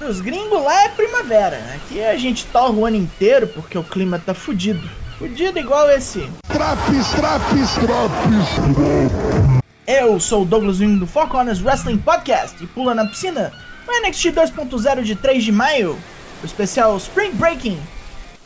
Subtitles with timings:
[0.00, 1.58] Os gringos lá é primavera.
[1.74, 4.88] Aqui a gente torra o ano inteiro porque o clima tá fudido.
[5.18, 6.30] Fudido igual esse.
[6.48, 9.56] Traps, traps, traps.
[9.86, 13.52] Eu sou o Douglas Wing do Four Corners Wrestling Podcast e pula na piscina
[13.86, 15.98] no NXT 2.0 de 3 de maio,
[16.42, 17.80] o especial Spring Breaking,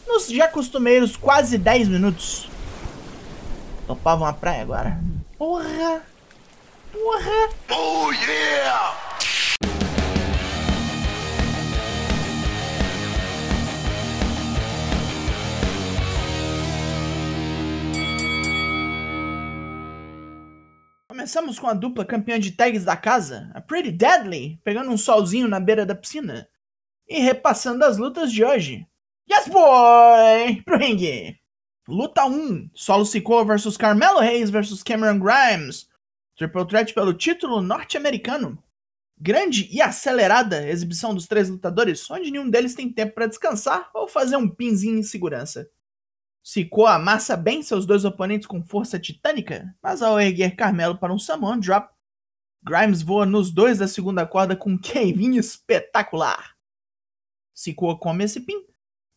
[0.07, 2.49] nos já costumeiros quase 10 minutos.
[3.87, 5.01] Topavam a praia agora?
[5.37, 6.03] Porra!
[6.93, 7.49] Porra!
[7.71, 8.60] Oh yeah!
[21.31, 25.47] Começamos com a dupla campeã de tags da casa, a Pretty Deadly, pegando um solzinho
[25.47, 26.49] na beira da piscina
[27.09, 28.85] e repassando as lutas de hoje.
[29.31, 30.61] Yes, boy!
[30.65, 31.39] Pro ringue!
[31.87, 35.87] Luta 1: Solo Sikoa vs Carmelo Hayes vs Cameron Grimes.
[36.37, 38.61] Triple Threat pelo título norte-americano.
[39.17, 44.09] Grande e acelerada exibição dos três lutadores, onde nenhum deles tem tempo para descansar ou
[44.09, 45.71] fazer um pinzinho em segurança.
[46.43, 51.19] Sikoa amassa bem seus dois oponentes com força titânica, mas ao erguer Carmelo para um
[51.19, 51.93] Samoan Drop,
[52.63, 56.55] Grimes voa nos dois da segunda corda com um cavinho espetacular.
[57.53, 58.65] Sikoa come esse pin.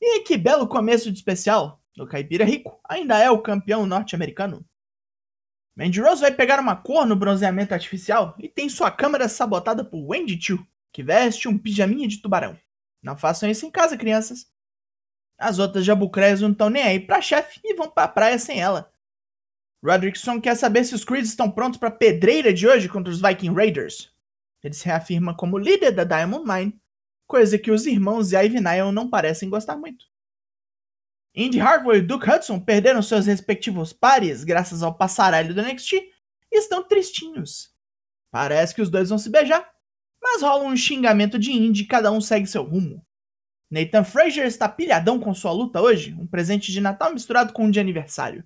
[0.02, 1.82] E que belo começo de especial!
[1.98, 4.66] O Caipira Rico ainda é o campeão norte-americano.
[5.76, 10.06] Mandy Rose vai pegar uma cor no bronzeamento artificial e tem sua câmera sabotada por
[10.08, 12.58] Wendy Chu, que veste um pijaminha de tubarão.
[13.02, 14.48] Não façam isso em casa, crianças.
[15.38, 18.92] As outras jabucreias não estão nem aí pra chefe e vão pra praia sem ela.
[19.84, 23.54] Rodrickson quer saber se os Creeds estão prontos pra pedreira de hoje contra os Viking
[23.54, 24.14] Raiders.
[24.64, 26.80] Ele se reafirma como líder da Diamond Mine,
[27.28, 30.06] coisa que os irmãos Ivy Nile não parecem gostar muito.
[31.36, 36.60] Indy Hartwell e Duke Hudson perderam seus respectivos pares graças ao passaralho do NXT e
[36.60, 37.74] estão tristinhos.
[38.32, 39.68] Parece que os dois vão se beijar,
[40.22, 43.06] mas rola um xingamento de Indy e cada um segue seu rumo.
[43.74, 47.72] Nathan Frazier está pilhadão com sua luta hoje, um presente de Natal misturado com um
[47.72, 48.44] de aniversário.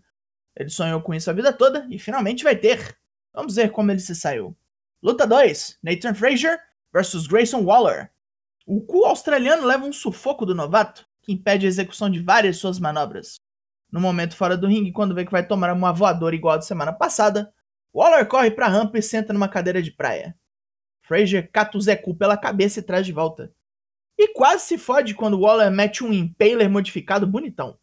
[0.56, 2.98] Ele sonhou com isso a vida toda e finalmente vai ter.
[3.34, 4.56] Vamos ver como ele se saiu.
[5.04, 6.58] Luta 2: Nathan Frazier
[6.94, 8.10] versus Grayson Waller.
[8.66, 12.80] O cu australiano leva um sufoco do novato, que impede a execução de várias suas
[12.80, 13.36] manobras.
[13.92, 16.64] No momento fora do ringue, quando vê que vai tomar uma voadora igual a da
[16.64, 17.54] semana passada,
[17.94, 20.34] Waller corre para a rampa e senta numa cadeira de praia.
[21.02, 23.52] Frazier cata o Zé Cu pela cabeça e traz de volta.
[24.18, 27.78] E quase se fode quando Waller mete um Impaler modificado bonitão.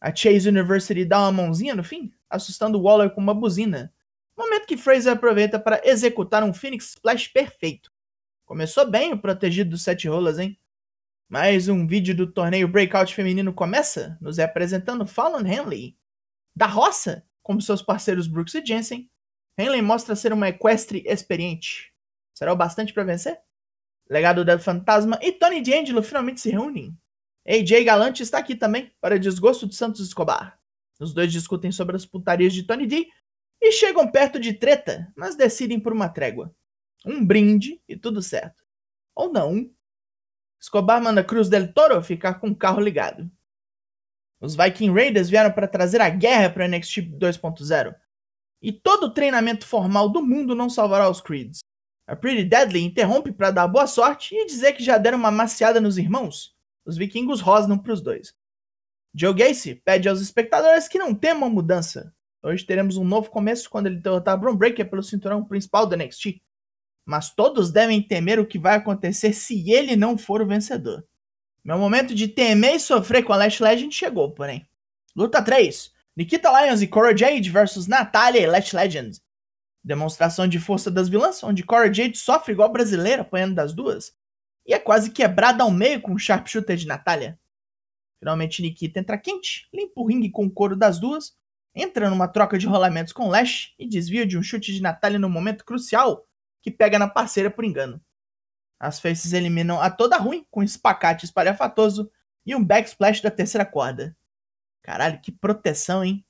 [0.00, 3.92] A Chase University dá uma mãozinha no fim, assustando Waller com uma buzina.
[4.36, 7.90] Momento que Fraser aproveita para executar um Phoenix Splash perfeito.
[8.44, 10.58] Começou bem o protegido dos sete rolas, hein?
[11.28, 15.96] Mais um vídeo do torneio Breakout feminino começa, nos apresentando Fallon Henley.
[16.54, 19.10] Da roça, como seus parceiros Brooks e Jensen,
[19.58, 21.92] Henley mostra ser uma equestre experiente.
[22.34, 23.40] Será o bastante para vencer?
[24.08, 26.96] Legado do Fantasma e Tony D'Angelo finalmente se reúnem.
[27.46, 30.58] AJ Galante está aqui também, para desgosto de Santos Escobar.
[30.98, 33.08] Os dois discutem sobre as putarias de Tony D
[33.60, 36.54] e chegam perto de treta, mas decidem por uma trégua.
[37.04, 38.64] Um brinde e tudo certo.
[39.14, 39.70] Ou não.
[40.60, 43.30] Escobar manda Cruz del Toro ficar com o carro ligado.
[44.40, 47.94] Os Viking Raiders vieram para trazer a guerra para o NXT 2.0.
[48.60, 51.60] E todo o treinamento formal do mundo não salvará os Creeds.
[52.06, 55.80] A Pretty Deadly interrompe para dar boa sorte e dizer que já deram uma maciada
[55.80, 56.54] nos irmãos.
[56.84, 58.32] Os vikingos rosnam para os dois.
[59.12, 62.14] Joe Gacy pede aos espectadores que não temam mudança.
[62.42, 66.40] Hoje teremos um novo começo quando ele derrotar Braun Breaker pelo cinturão principal do NXT.
[67.04, 71.04] Mas todos devem temer o que vai acontecer se ele não for o vencedor.
[71.64, 74.64] Meu momento de temer e sofrer com a Lash Legend chegou, porém.
[75.16, 75.90] Luta 3.
[76.16, 79.20] Nikita Lyons e Cora Jade versus Natalia e Lash Legend.
[79.86, 84.12] Demonstração de força das vilãs, onde Cora Jade sofre igual brasileira apanhando das duas,
[84.66, 87.38] e é quase quebrada ao meio com o sharpshooter de Natália.
[88.18, 91.36] Finalmente Nikita entra quente, limpa o ringue com o couro das duas,
[91.72, 95.30] entra numa troca de rolamentos com Lash e desvia de um chute de Natália no
[95.30, 96.26] momento crucial,
[96.60, 98.00] que pega na parceira por engano.
[98.80, 102.10] As faces eliminam a toda ruim com um espacate espalhafatoso
[102.44, 104.16] e um backsplash da terceira corda.
[104.82, 106.26] Caralho, que proteção, hein?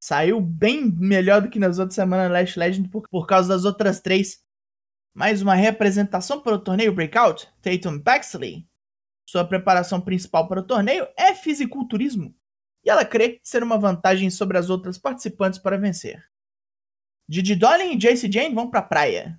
[0.00, 4.00] Saiu bem melhor do que nas outras semanas Last Legend por, por causa das outras
[4.00, 4.42] três.
[5.14, 8.66] Mais uma representação para o torneio Breakout, Tatum Baxley.
[9.26, 12.34] Sua preparação principal para o torneio é fisiculturismo,
[12.82, 16.24] e ela crê ser uma vantagem sobre as outras participantes para vencer.
[17.28, 19.38] Didi Dolin e Jace Jane vão para a praia.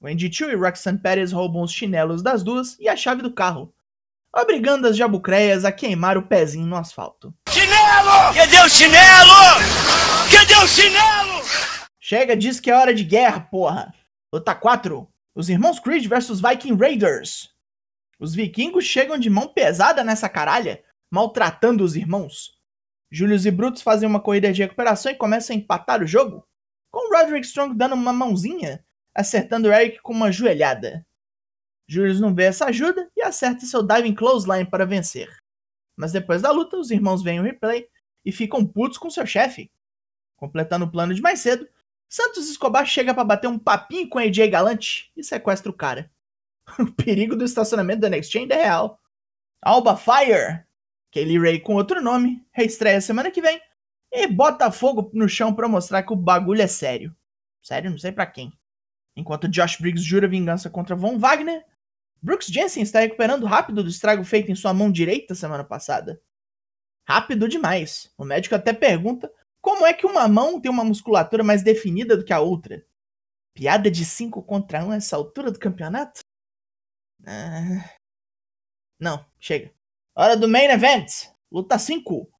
[0.00, 3.74] Wendy Chu e Roxanne Perez roubam os chinelos das duas e a chave do carro,
[4.34, 7.34] obrigando as jabucreias a queimar o pezinho no asfalto.
[7.48, 8.34] Chinelo!
[8.34, 9.34] Cadê o chinelo?
[10.30, 11.42] Cadê o chinelo?
[12.00, 13.94] Chega, diz que é hora de guerra, porra.
[14.32, 15.08] Luta 4.
[15.34, 17.50] Os irmãos Creed versus Viking Raiders.
[18.18, 22.52] Os vikingos chegam de mão pesada nessa caralha, maltratando os irmãos.
[23.10, 26.46] Julius e Brutus fazem uma corrida de recuperação e começam a empatar o jogo,
[26.90, 28.84] com Roderick Strong dando uma mãozinha,
[29.14, 31.04] acertando Eric com uma joelhada.
[31.86, 35.28] Julius não vê essa ajuda e acerta seu diving clothesline para vencer.
[35.96, 37.86] Mas depois da luta, os irmãos veem o replay
[38.24, 39.70] e ficam putos com seu chefe.
[40.36, 41.68] Completando o plano de mais cedo,
[42.08, 46.10] Santos Escobar chega para bater um papinho com AJ Galante e sequestra o cara.
[46.78, 49.00] o perigo do estacionamento da Next Chain é real.
[49.60, 50.64] Alba Fire,
[51.12, 53.60] Kaylee Ray com outro nome, reestreia semana que vem
[54.10, 57.14] e bota fogo no chão para mostrar que o bagulho é sério.
[57.60, 58.52] Sério, não sei para quem.
[59.16, 61.64] Enquanto Josh Briggs jura vingança contra Von Wagner,
[62.22, 66.22] Brooks Jensen está recuperando rápido do estrago feito em sua mão direita semana passada.
[67.04, 68.12] Rápido demais.
[68.16, 72.24] O médico até pergunta como é que uma mão tem uma musculatura mais definida do
[72.24, 72.84] que a outra.
[73.54, 76.20] Piada de 5 contra 1 um essa altura do campeonato?
[77.26, 77.90] Ah...
[79.00, 79.72] Não, chega.
[80.14, 81.28] Hora do main event.
[81.50, 82.30] Luta 5.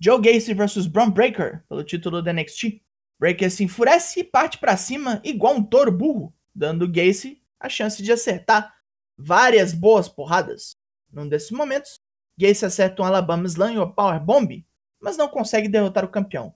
[0.00, 2.80] Joe Gacy vs Braun Breaker pelo título da NXT.
[3.18, 8.02] Breaker se enfurece e parte para cima igual um touro burro, dando Gacy a chance
[8.02, 8.74] de acertar
[9.16, 10.76] várias boas porradas.
[11.12, 12.00] Num desses momentos,
[12.38, 14.66] Gacy acerta um Alabama Slam e uma Power Bomb,
[15.00, 16.54] mas não consegue derrotar o campeão.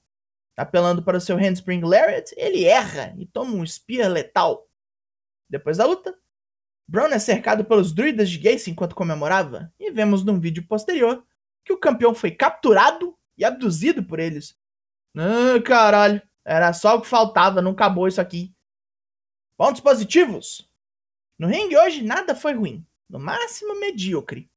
[0.57, 4.69] Apelando para o seu handspring lariat, ele erra e toma um spear letal.
[5.49, 6.19] Depois da luta,
[6.87, 11.25] Brown é cercado pelos druidas de Gacy enquanto comemorava, e vemos num vídeo posterior
[11.65, 14.57] que o campeão foi capturado e abduzido por eles.
[15.17, 18.55] Ah, caralho, era só o que faltava, não acabou isso aqui.
[19.57, 20.68] Pontos positivos.
[21.39, 24.51] No ringue hoje nada foi ruim, no máximo medíocre.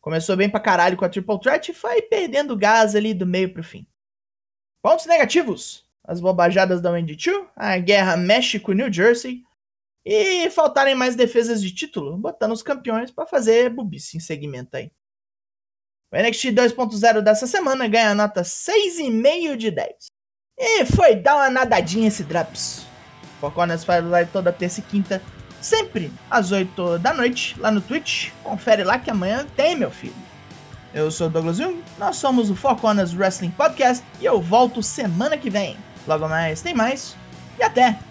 [0.00, 3.52] Começou bem pra caralho com a Triple Threat e foi perdendo gás ali do meio
[3.52, 3.86] pro fim.
[4.80, 5.84] Pontos negativos.
[6.04, 9.42] As bobajadas da Wendy Chu, a guerra México-New Jersey,
[10.04, 14.90] e faltarem mais defesas de título, botando os campeões para fazer bubice em segmento aí.
[16.10, 20.06] O NXT 2.0 dessa semana ganha nota 6,5 de 10.
[20.58, 22.86] E foi dar uma nadadinha esse Drops.
[23.38, 25.22] Foconas faz live toda terça e quinta,
[25.60, 28.30] sempre às 8 da noite, lá no Twitch.
[28.42, 30.14] Confere lá que amanhã tem, meu filho.
[30.94, 35.36] Eu sou o Douglas Jung, nós somos o Foconas Wrestling Podcast e eu volto semana
[35.36, 35.76] que vem.
[36.06, 37.14] Logo mais tem mais
[37.58, 38.07] e até!